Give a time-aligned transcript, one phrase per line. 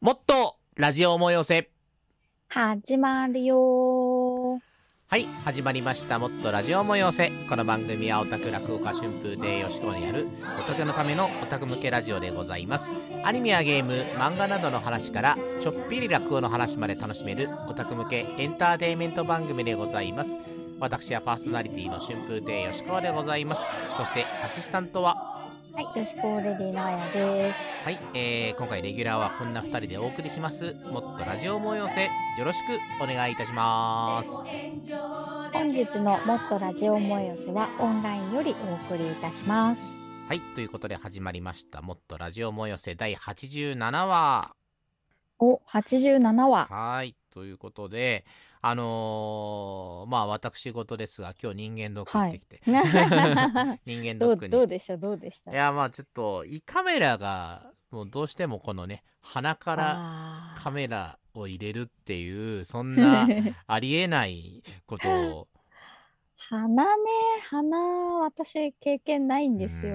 [0.00, 1.70] もっとラジオ思い寄せ。
[2.46, 4.60] 始まるよ
[5.08, 6.20] はい、始まりました。
[6.20, 7.32] もっとラジオ思い寄せ。
[7.48, 10.28] この番組はオタク落語家春風亭よしこにやる
[10.60, 12.94] オタクのためのオタク向けラジオでございます。
[13.24, 20.36] アニメやゲーム、漫画などの話からちょっぴり落語の話まで楽しめるオタク向けエンターテインメント番組でございます。
[20.78, 23.68] 私はパーソナリティの春風亭よしこでございます。
[23.96, 25.37] そしてアシスタントは
[25.78, 27.60] はい、よしこレディのあやです。
[27.84, 30.74] はい、えー、今回レギュラーはこんな2人でお送りします。
[30.90, 32.06] もっとラジオ思い寄せ、
[32.36, 34.44] よろしくお願いいたします。
[35.52, 39.96] 本日のもっとラジオ思い寄せはオンラインよりお送りいたします。
[40.26, 41.80] はい、ということで始まりました。
[41.80, 44.56] もっとラジオ思い寄せ第87話。
[45.38, 46.66] お、87話。
[46.66, 48.24] はい、ということで、
[48.60, 54.50] あのーまあ私事ですが、今日人間ドック行ってきて、 人間ドックに。
[54.50, 54.96] どうどうでした？
[54.96, 55.52] どうでした？
[55.52, 63.26] いや、まあちょっと、胃カメラが、もうどうしてもこのね、鼻からカメラを入れるっていう、そんな
[63.66, 65.48] ありえないことを。
[66.36, 67.02] 鼻ね、
[67.50, 67.78] 鼻、
[68.20, 69.94] 私経験ないんですよ。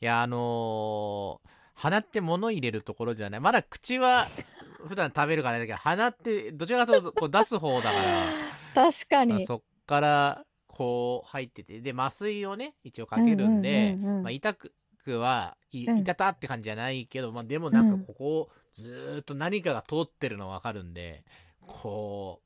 [0.00, 3.40] いやあのー鼻って物入れるところじゃない。
[3.40, 4.26] まだ口は
[4.86, 8.32] 普段食べるからだけど鼻ってどちらかというとこう出す方だから。
[8.74, 9.32] 確かに。
[9.32, 11.80] まあそっからこう入ってて。
[11.80, 14.22] で麻酔をね一応かけるんで、うんうんうんうん。
[14.24, 14.72] まあ、痛く
[15.06, 21.24] は痛たって感じじゃないけど、まあ、でもなんかここをずーっと何かが通ってるの分かるんで
[21.66, 22.42] こ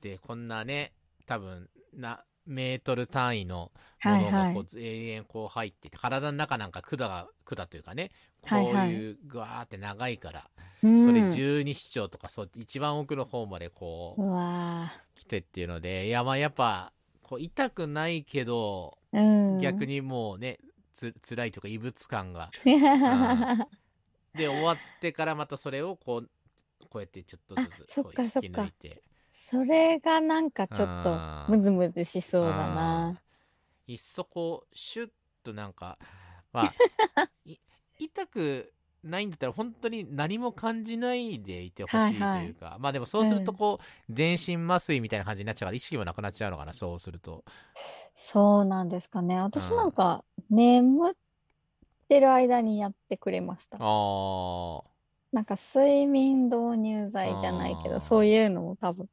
[0.00, 0.92] うでこんなね
[1.26, 3.70] 多分なメートル単位の
[4.04, 8.94] ものがこう永遠こう入ってて、体の中なんか管が管というかねこうはい。
[8.94, 10.50] うぐわーって長いから、
[10.82, 11.04] うん。
[11.04, 14.22] それ十二指腸とかそう一番奥の方までこう
[15.14, 18.98] 来てっていうのでいやまあやっぱこう痛くないけど。
[19.60, 20.58] 逆にもうね
[20.94, 22.50] つ辛いというか異物感が。
[22.64, 22.80] に。
[24.34, 26.30] で終わってからまたそれをこう
[26.88, 28.08] こうやってちょっとずつ引き
[28.48, 29.02] 抜いて
[29.34, 31.50] それがなんかちょっとあー。
[31.56, 33.20] ムズムズしそうだあな。
[33.88, 33.92] ー。
[33.92, 35.10] いっそこうシュッ
[35.42, 35.98] となんか
[36.52, 36.72] まあ
[37.44, 37.56] い
[37.98, 42.46] 痛くないんだったら本当に何も感じないでいてほしいとはいはい。
[42.46, 43.58] いうか、まあでもそうするとうん。
[43.58, 47.44] こう、全身麻酔みたいな感じになっちゃうから意識もなくなっちゃうのかなそうすると。
[48.14, 49.40] そうなんですかね。
[49.40, 51.14] 私なんか眠っ
[52.08, 53.78] てる間にやってくれました。
[53.80, 54.84] あー。
[55.32, 57.94] なんか睡眠導入剤じゃないけあー。
[57.94, 59.08] ど、そういうのも多分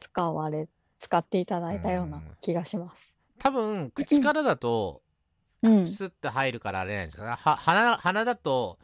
[0.00, 0.68] 使われ、
[0.98, 3.20] 使っていただいたような気がします。
[3.38, 5.02] 多分口からだと
[5.62, 5.86] うん。
[5.86, 8.78] スッて入るからあれなんですかは鼻鼻だと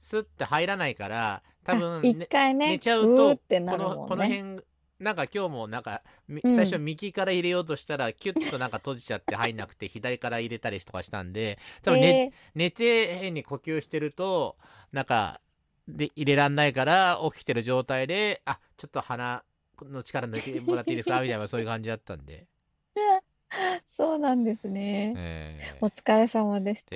[0.00, 4.06] スッて入らないから多分、一ね回ね、寝ちゃうとってなこの。
[4.06, 4.60] この辺
[5.00, 6.02] なんか今日もなんか
[6.44, 14.56] 最初右から入れようとしたらキュッとなんか閉じちゃって入んなくて左から入れたりとかしたんで多分寝,、えー寝て変に呼吸してると
[14.92, 15.40] なんか
[15.88, 19.42] で入れらんないから起きてる状態であちょっと鼻
[19.82, 21.20] の力抜いてもらっていいですか？
[21.22, 22.46] みたいなそういう感じだったんで、
[23.86, 25.14] そうなんですね。
[25.16, 26.90] えおー疲れ様でした。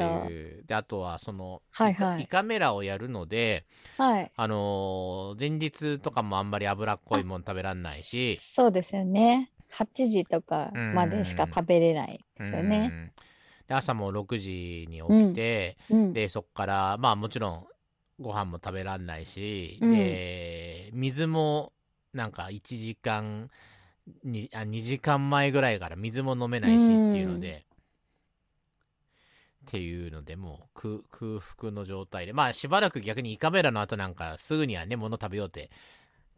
[0.66, 3.65] であとはその、はいはい胃カメラをやるので
[3.97, 4.33] はい。
[4.37, 9.50] あのー前日とかもあんまり脂っこいもん食べらんないしそうですよね。
[9.71, 12.87] 8時とかまでしか食べれないですようね。
[12.88, 13.12] ん
[13.67, 16.12] で朝も6時に起きて、うん。
[16.12, 17.67] でそっからまあもちろん
[18.19, 21.72] ご飯も食べらんないし、うんで水も
[22.12, 23.50] なんか1時間
[24.24, 27.64] にあ2時間前ぐらいから水も飲めないしっていうので、
[29.66, 32.32] っていうのでもう空空腹の状態で。
[32.32, 35.70] まあしばらく逆に胃カメラの後なんかすぐにはね物食べようって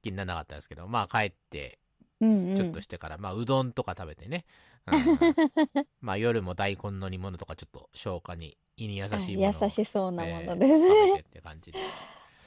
[0.02, 0.88] 気にならなかったんですけど。
[0.88, 1.78] まあ帰って
[2.20, 2.56] うんうん。
[2.56, 4.44] ちょっとしてから、まあうどんとか食べてね、
[4.86, 4.94] う
[5.80, 5.86] ん。
[6.00, 10.88] まあ夜も大根の煮物とかちょっと消化に胃に優しいもの優しそうなものえーですね。
[10.88, 11.78] 食べてって感じで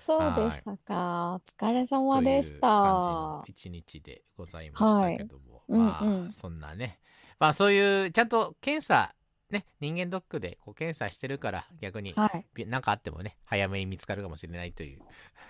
[0.05, 1.39] そうでしたか。
[1.39, 3.41] お疲れ様でした。
[3.47, 6.99] 一日でございましたけども、はいまあ、うんうんそんなね
[7.39, 9.15] まあそういうちゃんと検査
[9.49, 12.45] ね人間ドックでこう検査してるから逆にはい。
[12.53, 14.99] びなんかあってもね早めに見つかるかもしれないという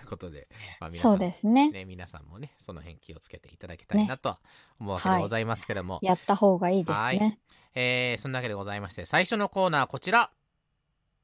[0.08, 0.46] ことで、
[0.80, 1.72] まあ、皆さそうんですね。
[1.72, 4.40] ね皆さんもねその辺気をつけていただきたいなとは
[4.78, 7.40] 思うわけでございますけども、やった方がいいですはいね。
[7.74, 10.30] えーそんなわけでございまして最初のコーナーはこちら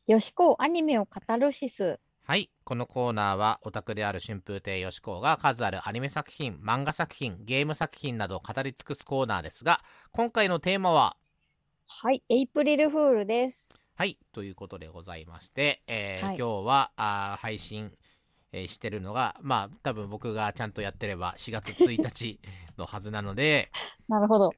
[0.08, 2.00] よしこアニメをカタルシス。
[2.30, 2.48] はい。
[2.62, 9.80] このコーナーは、オタクである春風亭よしこうが数あるアニメ作品、漫画作品、ゲーム作品などを語り尽くすコーナーですが、
[10.12, 11.16] 今回のテーマは、
[11.88, 12.22] はい。
[12.28, 13.68] エイプリルフールです。
[13.96, 14.16] はい。
[14.30, 17.90] ということでございまして、えーはい今日はあー配信、
[18.52, 22.38] えーしてるのが、まあ、多分僕がちゃんとやってれば4月1日
[22.78, 23.72] のはずなので、
[24.06, 24.54] なるほど。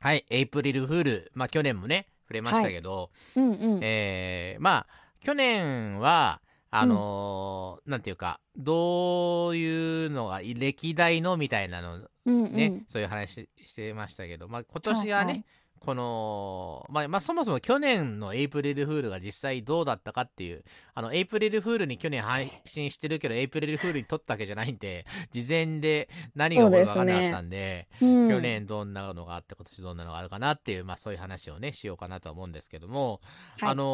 [0.00, 0.24] はい。
[0.30, 3.80] エイプリルフール、まあ去年もね、触れましたけど、うんうん。
[3.82, 6.40] えーまあ去年は
[6.76, 12.52] あのーなんていうかどういうのが歴代のみたいなのうんうん。
[12.54, 15.44] ね、そういう話してましたけど、まあ、今年はね、はいはい
[15.84, 20.64] この、まあ、まあ、そもそも去年のエイプリルフールが実際どうだったかっていう、
[20.94, 28.28] あの、エイプリルフールに去年配信してるけど、エイプリルフールに撮ったわけじゃないんで、事前で何が起こるか分かんなかったんで、うん。
[28.28, 33.20] 去年どんなのがあって、今年どんなのがあるかなっていう、まあそういう話をね、しようかなとは思うんですけども、
[33.58, 33.70] はい。
[33.70, 33.84] あの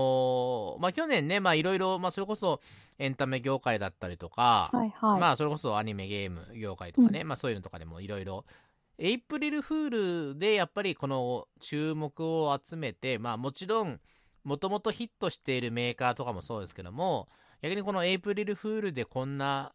[0.78, 2.60] ーまあ去年ね、まあいろいろ、まあそれこそ
[2.98, 5.20] エンタメ業界だったりとか、はいはい。
[5.20, 8.44] まあそれこそアニメゲーム業界とかね、まあそういうのとかでもいろいろ
[9.02, 13.98] エイプリルフールでやっぱりこの注目を集めてまあもちろん
[14.44, 17.28] もともとヒットしているメーカーとかもそうですけども
[17.62, 19.72] 逆にこのエイプリルフールでこんな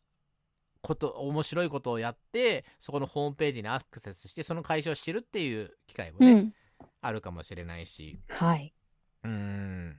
[0.81, 6.54] こと面白いことをやってそこのホームページにアクセスしてその会社を知るっていう機会もね、うん。
[7.01, 8.75] あるかもしれないしはい。
[9.24, 9.98] うーん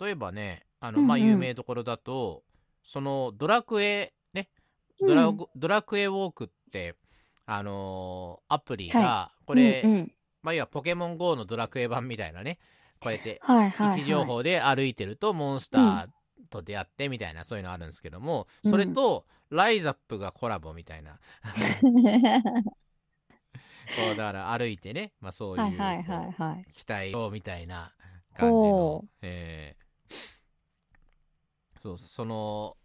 [0.00, 2.44] 例えばねあの、うんうんまあ有名どころだと
[2.82, 4.48] そのドラクエね
[5.00, 6.96] ドラ,、うんドラクエウォークって
[7.50, 10.12] あのーアプリが、はこれ、うんうん。
[10.42, 12.58] まあ要はポケモン GO のドラクエ版みたいなね。
[13.00, 13.40] こうやって。
[13.46, 16.08] 位置情報で歩いてるとモンスター
[16.50, 21.18] と出会ってみたいな、そういうのあるんですけどもそれとライザップがコラボみたいな、
[23.96, 26.66] こうだから歩いてね、まあ、そういうはいはいはいはい。
[26.72, 27.94] 期待をみたいな
[28.34, 29.88] 感じほのう、えー。
[31.82, 32.76] そうその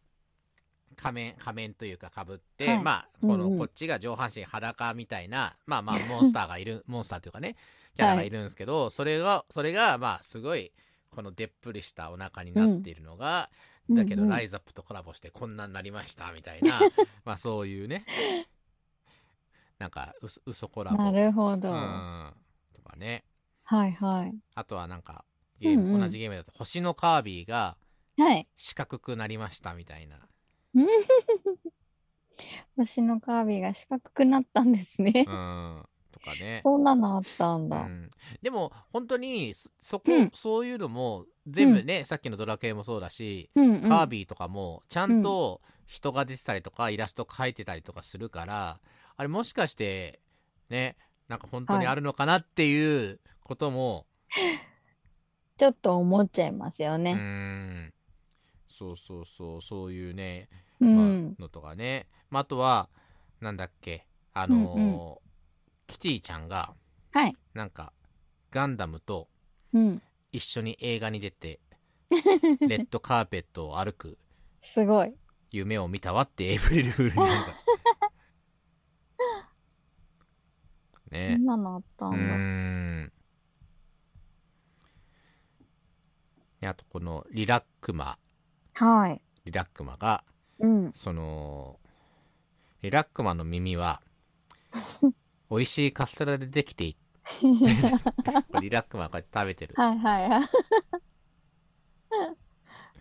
[0.93, 2.83] 仮面仮面というかかぶって、はい。
[2.83, 3.57] まあこの、うんうん。
[3.57, 7.55] こっちが上半身裸みたいなまあまあ モンスターがいるモンスターというかね
[7.95, 8.29] キャラがい。
[8.29, 10.71] るんですけど、それがそれがまあすごい
[11.11, 13.49] このでっぷりしたお腹になっているのが、
[13.89, 14.35] だけど、うんうん。
[14.35, 16.79] ライザップとコラボしてこんなになりましたみたいな
[17.25, 18.05] まあそういうね
[19.77, 20.97] なんかうそ嘘コラボ。
[20.97, 21.69] なるほど。
[21.69, 22.35] うはん。
[22.73, 23.25] とかね。
[23.69, 24.35] いはい。
[24.55, 25.25] あとはなんか
[25.59, 26.01] ゲーム、うんうん。
[26.01, 27.77] 同じゲームだと星のカービィが
[28.17, 28.47] はい。
[28.55, 30.17] 四角くなりましたみたいな
[32.75, 35.25] 星のカービィが四角くなったんですね。
[35.27, 35.31] う。
[35.31, 35.85] ん。
[36.11, 36.59] とかね。
[36.61, 37.81] そんなのあったんだ。
[37.81, 38.09] うん、
[38.41, 40.31] でも本当にそそこ、うん。
[40.33, 43.81] そういうのも全部ね、さっきのドラクエもそうだし、うんうん。
[43.81, 48.79] カービィとかもちゃんと人が出てたりとか、イラスト描いてたりとかするから
[49.15, 50.19] あれもしかして
[50.69, 50.97] ね
[51.27, 54.05] なんか本当にあるのかなっていうことも、
[55.57, 57.13] ちょっと思っちゃいますようね。
[57.13, 57.93] ん。
[58.67, 61.35] そうそうそうそういうね、うまあん。
[61.39, 62.89] のとかね、まあ、あとは
[63.41, 65.19] なんだっけあのーうんう
[65.87, 66.73] キティちゃんが
[67.11, 67.35] はい。
[67.53, 67.93] なんか
[68.51, 69.27] ガンダムと
[69.73, 70.01] うん。
[70.31, 71.59] 一緒に映画に出て
[72.67, 74.17] レッドカーペットを歩く
[74.61, 75.13] すごい。
[75.51, 77.53] 夢を見たわってエイプリルフールになんか
[81.03, 83.11] そねんなのあったうんー
[86.61, 86.69] だ。
[86.69, 88.17] あとこのリラックマ
[88.73, 89.21] はい。
[89.45, 90.23] リラックマが
[90.59, 90.91] うん。
[90.93, 91.79] その
[92.81, 94.01] リラックマの耳は
[95.49, 96.97] 美味しいカステラでできてい
[98.61, 100.49] リラックマがこうやって食べてるはいはいはい。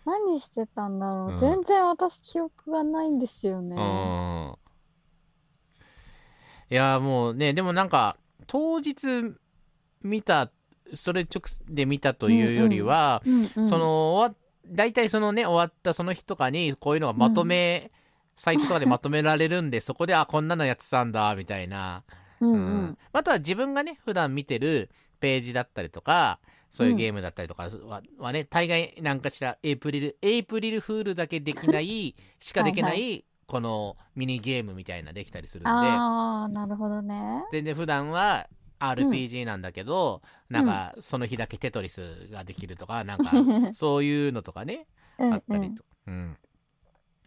[0.04, 1.32] 何してたんだろう。
[1.32, 3.76] うん全然私記憶がないんですようね。
[3.76, 4.58] ん
[6.70, 8.16] いやもうねでもなんか
[8.46, 9.34] 当日
[10.02, 10.50] 見た
[10.94, 17.90] それ直で見たというよりは、うんうんその終わ大体そのね終わったその日とかにこういうのがまとめ、
[18.36, 22.02] サイトとかでまとめられるんでそこであこんなのやってたんだみたいな、
[22.40, 22.98] うんううんん。
[23.12, 24.90] あとは自分がね普段見てる
[25.20, 26.38] ページだったりとか
[26.70, 37.44] そういうゲームだったりとかは,、はね大概なんかしらエイプリルエイプリルフールだけできないしかできないはいこのミニゲームみたいなできたりするんでああ、なるほどね。
[37.52, 38.48] 全然普段は
[38.90, 43.30] RPG なんだけど、なんかその日だけテトリスができるとかなんか
[43.74, 44.86] そういうのとかね
[45.18, 46.36] うんあったりと、うん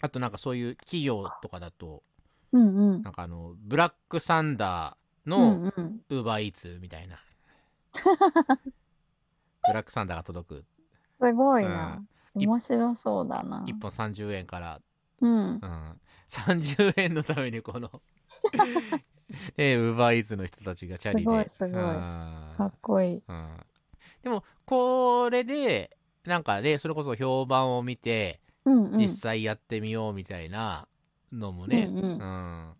[0.01, 2.03] あとなんかそういう企業とかだと
[2.51, 3.01] うんうん。
[3.01, 6.01] なんかあのブラックサンダーうんのうん。
[6.09, 7.17] ウーバーイーツみたいな、
[9.67, 10.65] ブラックサンダーが届く
[11.19, 11.97] すごいな。
[11.97, 13.63] うん面白そうだな。
[13.65, 14.81] 1本30円から、
[15.21, 15.31] うん。
[15.31, 18.01] うん、30円のためにこの
[19.57, 21.23] えウーバーイーツの人たちがチャリで。
[21.23, 21.81] すごいすごい。
[21.81, 23.23] うんかっこいい。
[23.27, 23.57] うん。
[24.23, 28.97] でもこれでなんかねそれこそ評判を見てうんうん。
[28.97, 30.87] 実際やってみようみたいな
[31.31, 32.03] のもね、うんうん。
[32.03, 32.73] うん。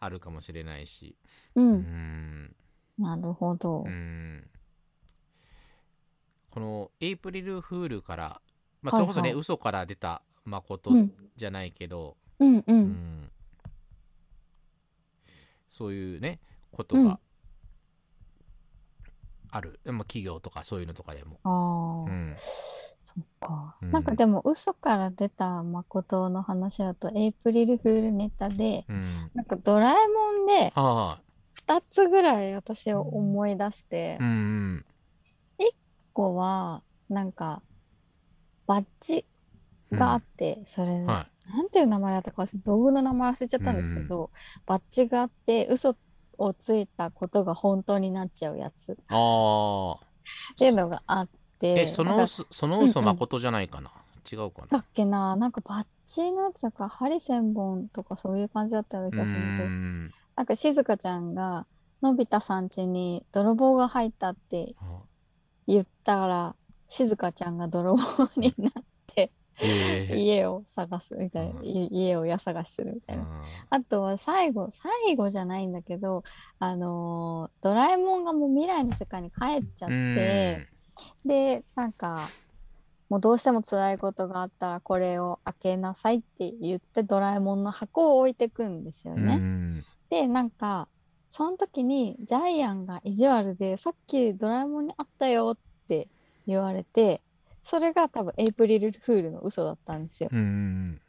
[0.00, 1.16] あるかもしれないし。
[1.54, 1.62] う。
[1.62, 1.74] うん。
[1.76, 2.56] ん
[2.98, 3.84] なるほど。
[3.86, 3.88] う。
[3.88, 4.48] ん。
[6.50, 8.42] このエイプリルフールから、
[8.82, 11.12] まあ、それこそね、はいはい嘘から出た誠うん。
[11.34, 12.64] じゃないけど、うんう。
[12.66, 13.30] うんん
[15.72, 16.38] そういうね
[16.70, 17.08] ことうん。
[17.08, 17.18] が
[19.50, 22.36] ある、まあ、企業とかそういうのとかでも、ああ、うん。
[23.04, 23.76] そっか。
[23.82, 23.90] うん。
[23.90, 29.30] なんかでも嘘から出た誠の話だとエイプリルフールネタで、うん。
[29.34, 31.20] なんかドラえもんでは
[31.66, 34.30] 2つぐらい私を思い出してい、うんう
[34.74, 34.84] ん。
[35.58, 35.70] 1
[36.12, 37.62] 個はなんか
[38.66, 39.24] バッジ
[39.90, 44.30] があって、それ、はなんていう名前だったか忘れ道具の名前忘れちゃったんですけど、
[44.66, 45.96] バッジがあって嘘
[46.38, 48.96] をついたことが本当になっちゃうやつ。
[49.08, 49.96] ああ
[50.56, 53.90] ていうのがあってえその嘘その嘘うんうん誠じゃないかな？
[54.30, 55.36] 違うかだなっけな？
[55.36, 59.70] なんかバッジのやつだか針千本とかそういう感じだったような気うがするんだけど。
[59.70, 60.10] ん。
[60.36, 61.66] なんか静香ちゃんが
[62.00, 64.74] のび太さん家に泥棒が入ったって
[65.66, 66.56] 言ったから
[66.88, 68.02] 静香ちゃんが泥棒
[68.36, 68.72] になっ
[69.66, 70.46] 家。
[70.46, 71.66] を探すみたいな、うん。
[71.66, 73.26] い家を家探しするみたいな。
[73.70, 76.24] あとは最後、最後じゃないんだけど、
[76.58, 80.14] あのードラえもんがもう未来の世界に帰っちゃっうん。
[80.16, 80.68] て、
[81.24, 82.28] で、なんか、
[83.08, 89.34] もうどうしても辛いことがあったらこれを開けなさいって言ってドラえもんの箱を置いてくんですようんね。
[89.34, 89.84] うん。
[90.08, 90.88] で、なんか、
[91.30, 96.08] その時にジャイアンが意地悪で、さっきドラえもんにあったよって
[96.46, 97.22] 言われて、
[97.62, 100.28] それが多分エイプリルフールの嘘だったんですよ。
[100.32, 101.00] うん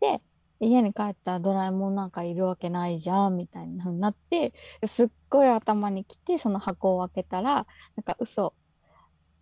[0.00, 0.20] で、
[0.60, 4.52] 家に帰ったらドラえもんなんかいるわけないじゃんみたいな風になって、
[4.86, 8.54] すっごい頭にきて、その箱を開けたら、なんか嘘、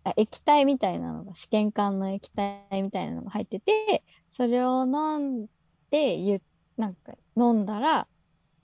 [0.03, 5.47] あ液体みたいなのが、試験管の液体みたいなのが入ってて、それを飲ん
[5.89, 6.41] で、
[6.77, 8.07] なんか飲んだら、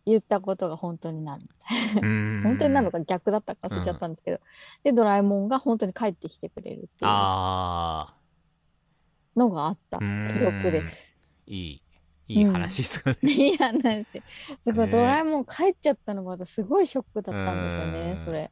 [0.05, 1.49] 言ったことが本当になるみ
[1.93, 2.07] たいな。
[2.07, 2.41] うん。
[2.43, 4.39] 本当になるのか逆だったか忘れちゃったんですけど、
[4.83, 9.97] で、ドラえもんが本当に帰ってきてくれるっていうああのがあった。
[10.01, 10.25] うん。
[10.25, 11.15] 記憶です。
[11.47, 11.81] いい。
[12.27, 13.33] いい話ですよね。
[13.33, 13.81] いや、なん。
[13.81, 14.23] ですよ。
[14.63, 14.91] すごい、ね。
[14.91, 18.19] ドラえもん帰っちゃったのが私すごいショックだったんですようね、ん。
[18.19, 18.51] それ。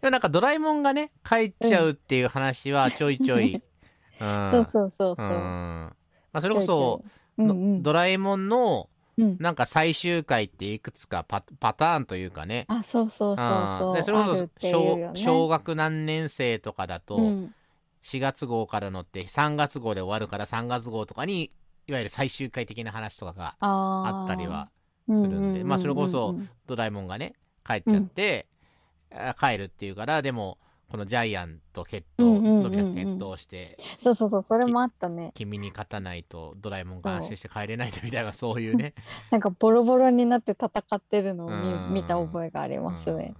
[0.00, 3.62] でもなんかドラえもんがね帰っちゃうっていう話はちょいちょい、
[4.20, 4.50] うん。
[4.50, 5.28] そうそうそうそう。
[5.28, 5.34] うん。
[5.34, 5.94] ま
[6.34, 7.02] あ、それこそ
[7.38, 8.88] うんうん、ドラえもんの
[9.18, 9.36] うん。
[9.40, 12.64] なんか最終回っていくつかパパターンというかね。
[12.68, 13.92] あ、そうそうそうそう。
[13.92, 13.94] ん。
[13.96, 15.16] でそれこそ小よね。
[15.16, 17.54] 小学何年生とかだとうん、
[18.02, 21.50] 4月号からのって3月号で終わるから3月号とかに
[21.86, 24.70] いわゆる最終回的な話とかがあったりは
[25.08, 25.64] するんで。
[25.64, 26.50] まあそれこそうんうんうん。
[26.66, 27.34] ドラえもんがね
[27.66, 28.46] 帰っちゃって、
[29.12, 30.58] あ帰るっていうからでも
[30.90, 35.32] このジャイアンと決闘、うんうんうんうんのび太と決闘してそうそうそう、それもあったね。
[35.34, 38.94] 君に勝たないとドラえもんが安心して帰れないみたいなそういうね。
[39.30, 41.92] なんかボロボロになって戦ってるのをうん。
[41.94, 43.34] 見見た覚えがありますね。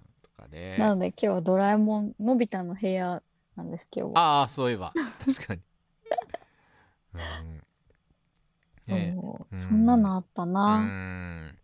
[0.50, 0.76] ね。
[0.78, 3.22] なので今日はドラえもん、のび太の部屋
[3.56, 4.20] なんです、今日は。
[4.20, 4.92] ああそういえば。
[5.24, 5.60] 確かに、
[7.14, 7.62] うん。
[8.78, 8.94] そ
[9.52, 10.78] う、そんなのあったような。
[10.80, 11.58] ん。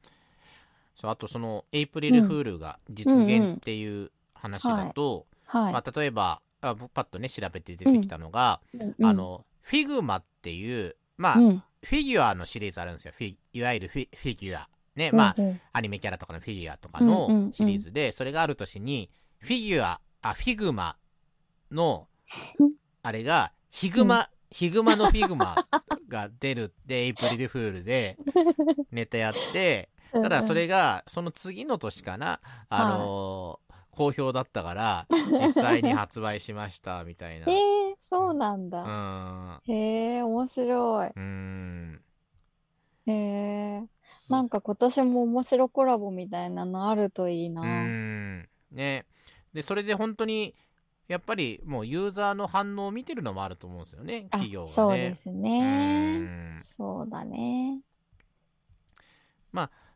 [0.95, 5.73] そうあとそのエイプリルフールが実現っていう話だと、はい。
[5.73, 9.07] まあ、例えばあパッとね調べて出てきたのが、うん。
[9.07, 11.63] あ、のフィグマっていうまあ、うん。
[11.85, 13.13] フィギュアのシリーズあるんですよ。
[13.17, 15.49] フィいわゆるフィフィギュアね、まあうん。
[15.49, 20.97] うんアニメキャラとかのフィギュアとかのシリーズで、それがある年にフィギュアあフィグマ
[21.71, 22.09] の
[23.03, 25.67] あれがヒグマ、ヒグマのフィグマ
[26.09, 28.17] が出るってエイプリルフールで
[28.93, 35.07] ネタやってただそれがその次の年かなあのー好評だったから
[35.41, 37.51] 実際に発売しましたみたいな。
[37.51, 38.83] えー、そうなんだ。
[38.83, 41.11] んへえ、面白い。
[41.15, 42.03] うん
[43.07, 43.83] へえ、
[44.31, 47.63] なんか今年も面白コラボみたいなのあるといいな。
[47.63, 49.07] うんね
[49.53, 50.55] でそれで本当に
[51.09, 54.73] やっぱりもうユーザーの反応を見てるのもあると思うんですよねあ企業がね。
[54.73, 56.19] そうですうね。
[56.21, 57.83] んそうだね。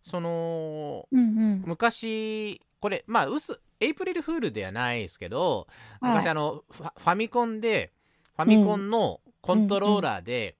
[0.06, 1.22] そのうんう
[1.56, 1.62] ん。
[1.66, 5.66] 昔これまあうすエイプリルフールではないですけど
[6.00, 6.16] はい。
[6.16, 7.92] 昔あのファミコンで
[8.36, 10.56] ファミコンのコントローラーで、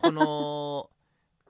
[0.00, 0.90] この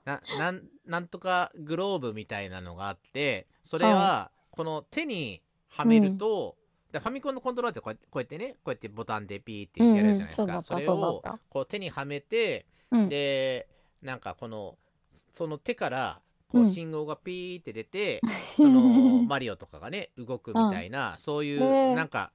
[0.05, 6.55] ななんなんとかグローブみたいなのがあってそれはこの手にはめると、
[6.91, 13.09] でファミコンのコントローラーってこうやってこうやってねこうやってボタンでピーってやるじゃないですか、うんうんそれをこう手にはめてうん。
[13.09, 13.67] で
[14.01, 14.77] なんかこの
[15.33, 16.69] その手からこううん。
[16.69, 18.21] 信号がピーって出て、
[18.57, 22.31] そのマリオとかがね動くみたいな、そういうなんか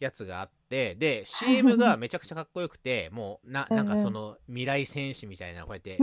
[0.00, 5.98] やつがあってで CM が めちゃくちゃかっこよくてもうななんかその未来戦士みたいな こうやって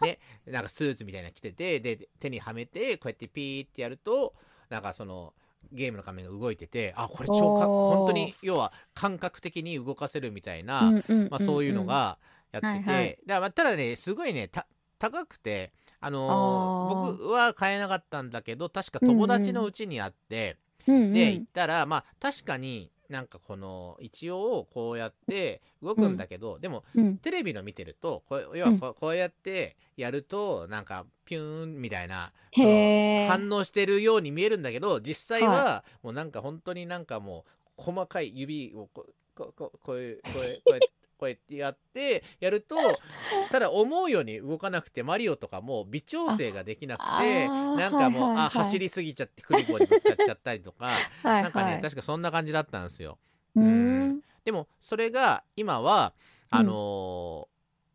[0.00, 4.34] ねなんかスーツみたいなの着ててで手にはめてこうやってピーってやると
[4.70, 5.34] なんかその
[5.72, 12.18] ゲームの画面が動いててあこれ超か本当に要は感覚的に動かせるみたいな、うんうんうんまあ、そういうのが
[12.52, 13.18] やってて、はいはい。
[13.26, 14.66] だまあただねすごいねた
[14.98, 15.72] 高くて、
[16.06, 20.56] あのー僕は買えなかったんだけど確か友達のうちにあって、
[20.86, 21.12] うんうん。
[21.12, 27.16] で行ったらまあ確かになんかこの一応こうやって動くんだけど、でもうん。
[27.18, 33.28] テレビの見てるとこう要はこうこうやってやるとなんかピューンみたいなそのへえ。
[33.28, 42.76] 反応してるように見えるんだけど実際はもうなんか本当になんかもう細かい指をここここういうこういうこうやってこうやってやってやると
[43.50, 50.86] ただ思うように動かなくてマリオとかも微調整ができなくあてなんかもう、はいはいはいあ走りすぎちゃってクリボーにぶつかっちゃったりとか
[51.22, 51.80] はいなんかね、はい。
[51.80, 53.18] 確かそんな感じだったんですよ。
[53.54, 54.20] うんん。
[54.44, 56.14] でもそれが今は
[56.52, 57.48] うんあの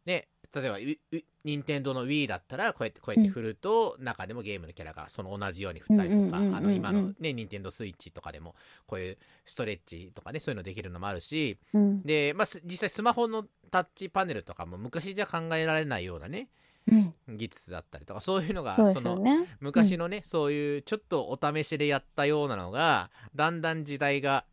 [0.05, 8.55] ーね例えば任天堂の Wii だったらこうやってこうやって振ると、中でもゲームのキャラがその同じように振ったりとか、あの今のね任天堂スイッチとかでも
[8.85, 12.01] こういうストレッチとかねそういうのできるのもあるしうん。
[12.03, 16.49] で、まあ、す実際スマホのタッチパネルとかも昔じゃ考えられないようなね
[16.87, 17.13] うん。
[17.29, 19.23] 技術だったりとかそういうのがその。
[19.59, 24.45] 昔のね、そういうちょっとお試しでやったようなのがだんだん時代が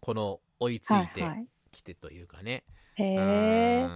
[0.00, 1.22] この追いついて。
[1.76, 2.64] きてというかね、
[2.94, 3.86] へ。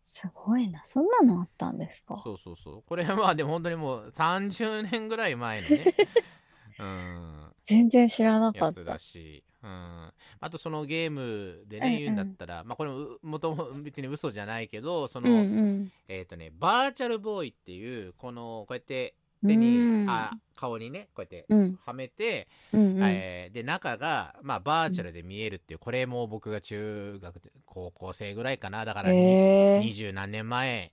[0.00, 0.80] んすごいな。
[0.84, 2.20] そんなのあったんですか？
[2.24, 5.84] そうそうそうこれはまあでも本当にもう30年ぐらい前のね
[6.80, 8.98] うん全然知らなかやつっただ。
[8.98, 15.92] し、うん、あとそのゲームでうんうんね言うんだったら、まあこれももとも別に嘘じゃないけどその、うんうん。
[16.08, 19.14] えっ、とねバーチャルボーイっていうこのこうやって
[19.46, 20.10] 手に、うん。
[20.10, 21.78] あ顔にねこうやってうん。
[21.84, 23.02] はめて、うんうん。
[23.02, 28.84] えーで中が、まあ、バーチャルで見えるっていう、これも僕が中学高校生ぐらいかな。
[28.84, 29.10] だから。
[29.12, 30.92] 二十何年前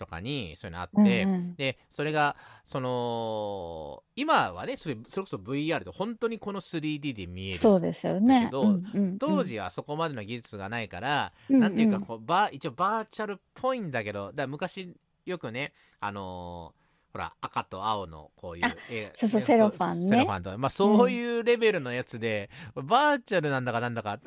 [0.00, 7.58] とかにそういうのあうんって、うんでそれがその今はねそれそれこそ VR で本当にこの 3D で見える。
[7.58, 8.50] そうですよだねけ。
[8.50, 9.18] どうんうんうん。
[9.18, 11.60] 当時はそこまでの技術がないから、うんうん。
[11.60, 14.94] なんていうかこうバー一応バーチャルっぽいんだけどだ昔
[15.26, 16.79] よくねあのー
[17.12, 20.08] ほら赤と青のこういうあ絵そうそうねセロファンね。
[20.08, 20.58] セロファンとか。
[20.58, 24.18] まあそういうレベルのやつで、バーチャルなんだかなんだか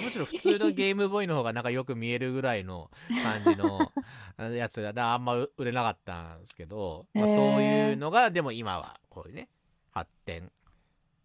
[0.00, 2.90] むしろ普通のゲームボーイの方がなんかよく見えるぐらいの
[3.44, 3.92] 感じの
[4.54, 9.48] やつがあんま売れなかったんですけど、まあ、そういうのがでも今はこういうね
[9.90, 10.52] 発展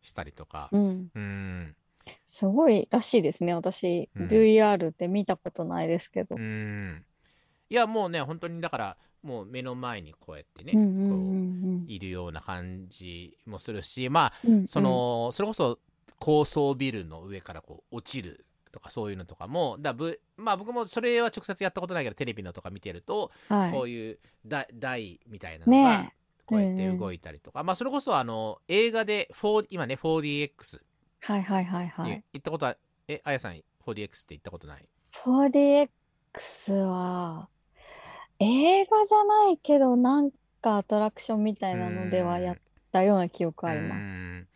[0.01, 0.69] したりとか。
[0.71, 1.11] うん。
[1.13, 1.75] うん。
[2.25, 3.53] すごいらしいですね。
[3.53, 4.27] 私、うん。
[4.27, 6.35] VR って見たことないですけど。
[6.35, 6.39] う。
[6.39, 7.05] ん。
[7.69, 14.67] いやもうね本当にだからもう目の前にこうやってね、こういるような感じもするしまあうんうん。
[14.67, 15.79] その、それこそ
[16.19, 23.31] 高層ビルの上からこう落ちるとかそういうのとかもだぶまあ僕もそれは直接やったことないけどテレビのとか見てると。
[23.49, 30.81] こういう台台みたいなのがねこうやって動いたりとか、まあそれこそあの映画で4今ね 4DX
[31.21, 32.23] はいはいはいはにい。
[32.33, 32.75] 行ったことは、
[33.07, 35.89] えあやさん 4DX って行ったことない？4DX
[36.83, 37.47] は
[38.43, 42.57] 映画じゃないけどなんかアトラクションみたいなのではやっ
[42.91, 43.99] たような記憶あります。
[43.99, 44.47] うん。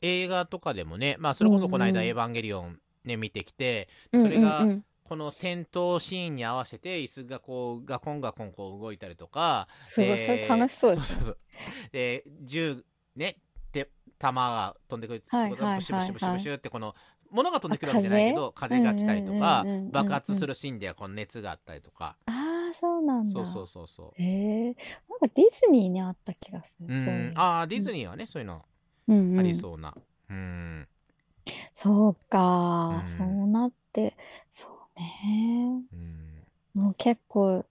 [0.00, 4.70] 映画とかでもねまあそれこそこの間「うんうんエヴァンゲリオン」ね見てきてうんそれがうん。
[4.70, 11.14] うんこの戦闘シーンに合わせて椅子がこうガコンガコンこう動いたりとかすごい、それ楽しそうです。
[11.16, 11.38] そうそうそう。
[11.92, 12.82] で銃
[13.14, 13.36] ね
[13.70, 16.94] で弾が飛んでくるってことはブシュブシュブシュブシュってこの
[17.30, 22.16] 物が飛んでくるわけじゃないけど風が来たりとかうんうんうんうんうん爆発するシーンではこの熱があったりとか。
[22.24, 22.43] ああ、
[22.74, 23.32] そうなんだ。
[23.32, 24.22] そうそうそうそう。
[24.22, 24.64] へえ。
[25.08, 26.86] なんかディズニーにあった気がする。
[26.88, 27.32] うん。
[27.36, 28.64] ああディズニーはねそういうの
[29.08, 29.32] うん。
[29.32, 29.94] うんありそうな。
[30.28, 30.88] うん。
[31.74, 33.08] そうか、うん。
[33.08, 34.16] そうなって、
[34.50, 35.82] そうね。
[35.92, 36.82] うん。
[36.82, 37.64] もう結構、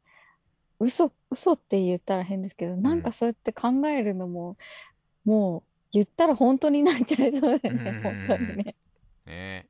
[0.79, 4.57] 嘘、嘘って言ったら変ですけど、なんかそうやって考えるのも、
[5.25, 5.63] もう
[5.93, 8.03] 言ったら本当になっちゃいそうだよね、うん。
[8.03, 8.75] 本当にね。
[9.25, 9.67] ね。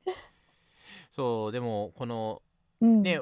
[1.12, 2.42] そうでもこの
[2.80, 3.02] うん。
[3.02, 3.20] ね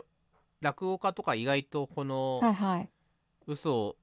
[0.63, 2.89] 落語家とか意外とこのはいはい。
[3.47, 3.97] 嘘を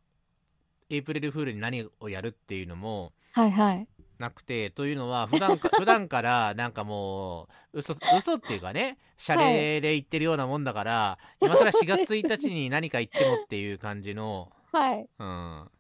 [0.89, 3.88] エイプリルフールに何をやるっていうのもはいはい。
[4.19, 15.10] なくてというのは普段か 普段からなんかもう嘘嘘っていうかね謝礼で言ってるようなもんだから、今更4月1日に何か言ってもっていう感じの、はい。
[15.19, 15.72] うん、は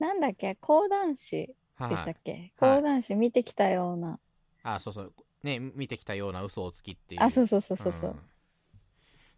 [0.00, 4.18] なんだっけ、講談師いでしたっけ、はい講談師見てきたような。
[4.64, 8.10] あそうそうね見てきたような嘘をつきっていうあ、そうそうそうそうそう。
[8.10, 8.20] ん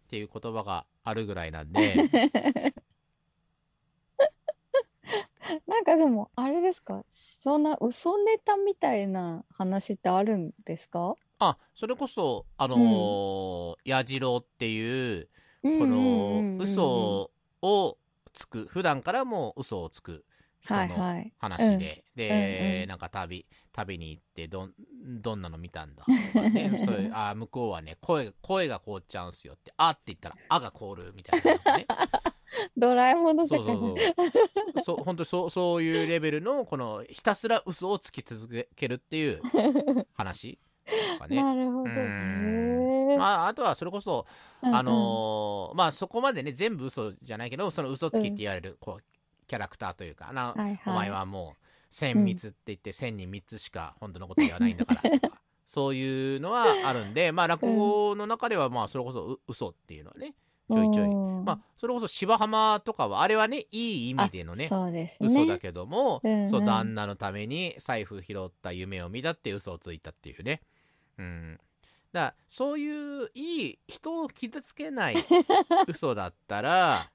[0.07, 1.93] っていう言葉があるぐらいなんで。
[5.67, 11.15] なんかでも、あれですか、そんな嘘ネタみたいな話ってあるんですか？
[11.39, 15.25] あそれこそあのー矢次郎っていう
[15.61, 17.29] ここの嘘
[17.61, 17.97] を
[18.33, 18.65] つく。
[18.65, 20.25] 普段からも嘘をつく
[20.61, 21.33] 人はいのはい。
[21.37, 22.89] 話で、で、うんうん。
[22.89, 24.73] なんか旅旅に行ってどん
[25.21, 26.03] どんなの見たんだ？
[26.05, 26.79] とかね。
[26.83, 29.73] そういうあ向こうはね声声が凍っちゃうんすよって。
[29.77, 31.85] あって言ったらあが凍るみたいな、ね、
[32.75, 34.81] ドラえもんの世そうそ界うそう。
[34.83, 39.41] そう本当にそうそういうレベルのこのひたすら嘘をつき続けるっていう
[40.15, 40.57] 話
[41.15, 41.41] とかね。
[41.41, 41.89] なるほど。
[43.17, 44.25] まあ、あとはそれこそ、
[44.61, 44.75] うんうん。
[44.75, 49.03] あのーまあそこまでね全部嘘じゃないけどその嘘つきって言われる、こう
[49.47, 50.79] キャラクターというかな、はいはい。
[50.85, 60.33] お前はもう千密って言って千に三つしか本当のこと言わないんだからとか そういうのはあるんでまあ落語の中ではまあそれこそう嘘っていうのはね
[60.69, 61.07] ちょいちょい。
[61.07, 61.45] うん。
[61.45, 65.27] まあそれこそ芝浜とかはあれはねいい意味でのねそうですね。
[65.27, 66.49] 嘘だけども、うんうん。
[66.49, 70.61] そう旦那のために財布拾った夢を見たって嘘をついたっていうね。
[71.17, 71.59] うん、
[72.11, 75.15] だそういういい人を傷つけない
[75.87, 77.11] 嘘だったら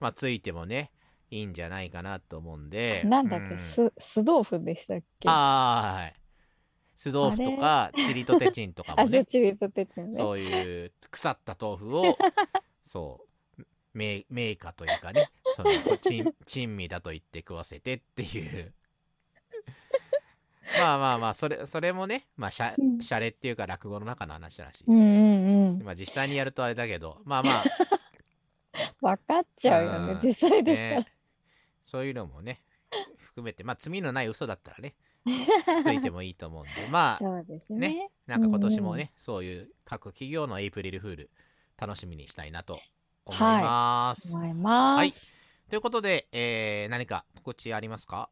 [0.00, 0.90] まあついてもね
[1.34, 3.02] いいんじゃないかなと思うんで。
[3.04, 5.28] なんだっけ、うんす酢豆腐でしたっけ？
[5.28, 6.14] あーはい。
[6.94, 9.24] 酢豆腐とかチリとテチンとかあ、もね。
[9.26, 12.16] そういう腐った豆腐を
[12.84, 13.20] そ
[13.58, 18.72] う名名家というかねその珍 珍味だと言って食わせてっていう
[20.78, 25.82] まあまあまあそれそれもねまあしゃうんシャレっていうか落語の中の話だし、うんうんうん。
[25.84, 27.64] まあ実際にやるとあれだけどまあまあ
[29.00, 31.00] 分かっちゃうようん、ね実際でしたら。
[31.00, 31.13] ね
[31.84, 32.62] そういうのもね
[33.18, 34.94] 含めてまあ罪のない嘘だったらね
[35.82, 38.10] ついてもいいと思うんで まあそうですねね。
[38.26, 41.30] なんか今年もうんね、そういう各企業のエイプリルフール
[41.76, 42.80] 楽しみにしたいなと
[43.26, 44.34] 思います。
[44.34, 45.38] 思います。
[45.68, 48.28] ということで、えー何か告知ありますか？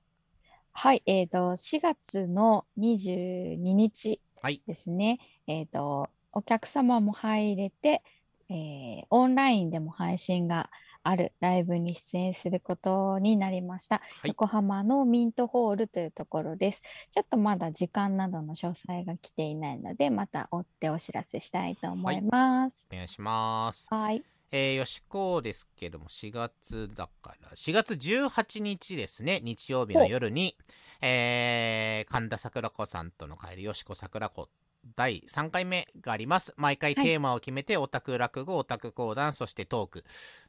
[0.72, 5.18] はい、えっ、と、4月の22日はいですね。
[5.46, 8.02] えっ、と、お客様も入れて、
[8.48, 10.70] えーオンラインでも配信が
[11.02, 13.96] あるライブに出演することになりました。
[13.96, 16.82] はい横浜のミントホールというところです。
[17.10, 22.86] ちょっとまだ時間などの詳細が来ていないので、また追ってお知らせしたいと思います。
[22.90, 23.86] お願いします。
[23.90, 24.22] はい。
[24.54, 30.56] えー、よしこですけども、4月だから、4月18日ですね、日曜日の夜に、
[31.00, 34.48] えー、神田桜子さんとの会で、よしこ桜子
[34.96, 36.54] 第3回目があります。
[36.56, 40.04] 毎回はいテーマを決めて、オタク落語、オタク講談、そしてトーク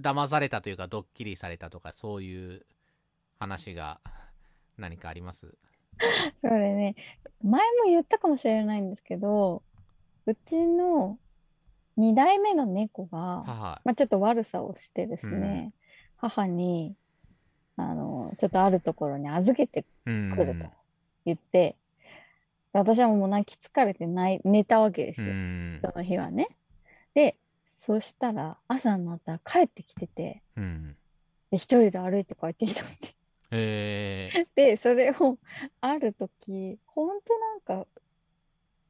[0.00, 2.64] 騙されたというかドッキリされたとかそういう
[3.40, 4.00] 話が
[4.78, 5.52] 何かあります？
[6.40, 6.94] それね、
[7.42, 9.62] 前も言ったかもしれないんですけど、
[10.26, 11.18] うちの
[11.98, 15.72] 2代目の猫が、母まあ、ちょっと悪さをしてですね、
[16.16, 16.94] 母に
[17.76, 20.66] あのちょっとあるところに預けてうん来ると
[21.24, 21.76] 言って、
[22.72, 25.80] 私はもう泣き疲れてない寝たわけですうよ、ん。
[25.82, 26.48] その日はね。
[27.14, 27.36] で
[27.74, 30.96] そしたら朝になったら帰ってきててうん。
[31.50, 33.14] で一人で歩いて帰ってきたって。
[33.50, 35.38] えー、 でそれを
[35.80, 37.86] ある時ほんとなんか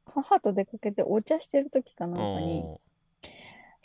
[0.05, 2.81] 母と出かけてお茶してる時かなんかにお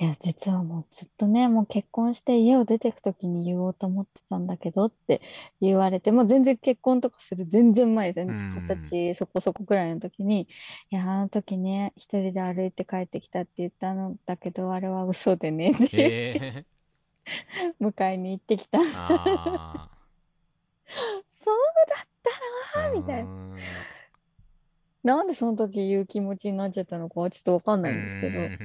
[0.01, 5.21] いや、実はもうずっとね、もう結婚して家を出てくときに言おうと思ってたんだけどって
[5.61, 8.33] 言われて、もう全然結婚とかする全然前ですよね。
[8.33, 8.49] うん。
[8.63, 10.43] 二十歳そこそこくらいの時に、
[10.91, 16.65] いや、あの時ね、一人で歩いて帰ってきたって言ったのだけど、あれは嘘でね、ってえ。
[17.81, 18.79] ー、 迎えに行ってきた。
[18.81, 19.91] あ
[21.27, 21.57] そう
[22.77, 23.31] だーみたいな。
[25.03, 28.59] なんでその時言う気持ちになっちゃったのかはちょっとわかんないんですけど、うん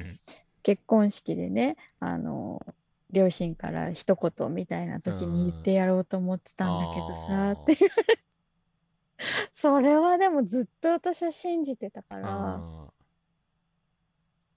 [0.63, 2.65] 結婚式でね、あの、
[3.12, 8.23] 両親から一言みたいな時に言ってやろうと思ってたんだけどさ、って言われて。
[9.52, 12.91] それはでもずっと私は信じてたから、あ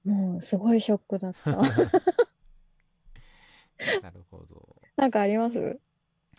[0.05, 1.51] もうすごいショックだった。
[1.51, 1.53] ー
[4.03, 4.77] なるほど。
[4.97, 5.79] なんかあります？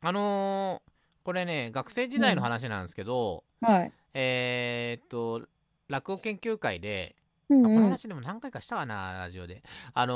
[0.01, 0.91] あのー
[1.23, 3.91] これね学生時代の話なんですけど、はい。
[4.13, 5.45] えーっと
[5.89, 7.16] 落語研究会で
[7.49, 7.83] うんあこのうん。
[7.85, 9.63] 話でも何回かしたかなラジオで。
[9.93, 10.13] あの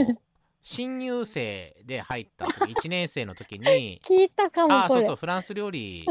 [0.00, 0.16] ー
[0.64, 4.72] 新入生で入った時1年生の時に 聞いたかも。
[4.72, 6.06] あそうそうフランス料理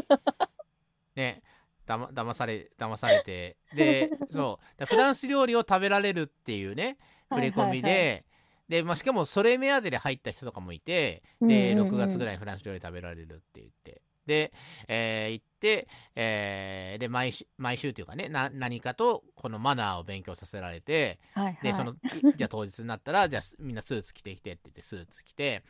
[1.15, 1.41] ね
[1.85, 3.57] だま騙され騙されて。
[3.73, 4.79] でそう。
[4.79, 6.97] だフランス料理を食べられるっていうね
[7.29, 8.07] 触れ込みで、はい。
[8.09, 8.25] はい
[8.71, 11.95] で、まあ、しかもそれ目当てで入った人とかもいてで、うんうんうん。
[11.95, 14.53] 6月ぐらいにフランス料理食べられるって言ってで、
[14.87, 21.57] えー行って、えーで毎週毎週というかねな何かとこのマナーを勉強させられてはいはい。
[21.63, 21.97] でそのい
[22.35, 25.63] じゃあ当日になったらじゃあすみんなスーツ着てきてって言ってスーツ着て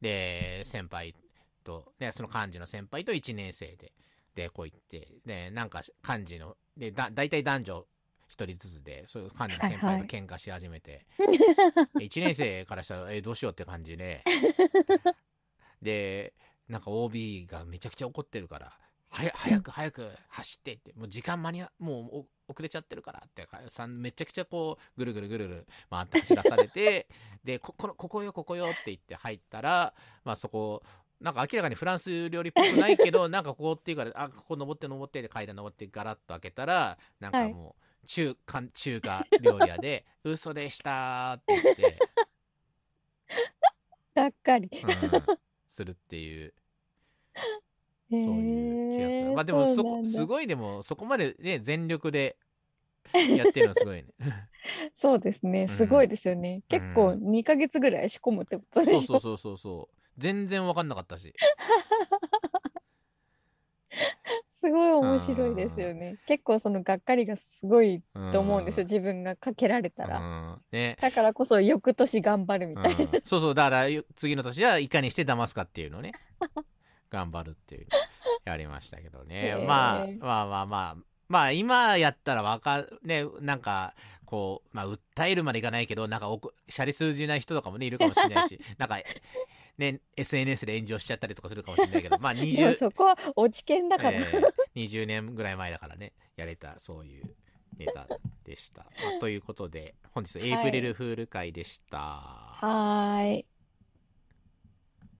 [0.00, 1.14] で先輩
[1.64, 3.92] と、ね、その幹事の先輩と1年生で
[4.34, 7.86] でこう行ってでなんか幹事のでだ大体男女
[8.30, 11.06] 1人ずつでそういう幹事の先輩と喧嘩し始めて、
[11.96, 14.22] 1年生からしたらえどうしようって感じで
[15.80, 16.34] で
[16.68, 18.72] なんか OB がめちゃくちゃ怒ってるから
[19.10, 27.06] 早早く早く走ってってもう時間間に合もうお遅れちゃってるからってかさめちゃくちゃこうぐるぐるぐるぐる回って走らされて
[27.44, 30.82] でここのここよここよって言って入ったらまあそこ
[31.20, 41.98] なんか明らかにフランス料理っぽくないけど なんかここっていうからあここ登って登ってで階段登ってガラッと開けたらなんかもう中華中華料理屋で「嘘でした」って言って、
[44.14, 44.70] がっかり。
[44.72, 46.54] うん、するっていう。
[48.10, 52.38] そういう気がへーまあでもそこすごいでもそこまでね全力で
[53.36, 54.06] やってるのすごいね。
[54.94, 55.64] そうですね。
[55.64, 55.68] ん。
[55.68, 56.62] すごいですよね。
[56.68, 57.30] 結構うん。
[57.30, 59.06] 2ヶ月ぐらい仕込むってことでしょ？
[59.06, 59.98] そうそうそうそうそう。
[60.18, 61.32] 全然分かんなかったし
[64.48, 66.18] すごい面白いですよね。
[66.26, 68.84] 結構そのがっかりがすごいと思うんですよ。
[68.84, 70.18] 自分がかけられたら。
[70.18, 70.60] うん。
[70.72, 70.96] ね。
[71.00, 73.04] だからこそ翌年頑張るみたいな。
[73.12, 73.20] うん。
[73.24, 73.54] そうそう。
[73.54, 76.12] だからよ次の年はいかにして騙すかっていうのをね。
[77.10, 77.98] 頑張るっていうの
[78.44, 80.96] やりましたけどね、まあまあまあまあ。
[81.28, 88.58] まあ今やったらわかねなんかこうまあ訴えるまでいかないけどなんかおこシャレ通じない人とかもねいるかもしれないし。
[88.78, 88.98] なんか
[89.78, 94.18] ね SNS で炎上しちゃったりとかするかもしれないけどまあでも20そこは落ち研だから。
[94.18, 94.42] えー
[94.78, 97.24] 20年ぐらい前だからねやれたそういう
[97.78, 98.06] ネタ
[98.44, 103.46] でした、まあということで本日エイプリルフール会でした、はーい。